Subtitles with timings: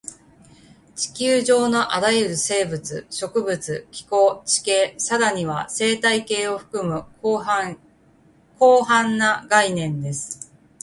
[0.95, 10.51] 地球上のあらゆる生物、植物、気候、地形、さらには生態系を含む広範な概念です